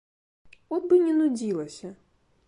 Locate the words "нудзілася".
1.19-1.93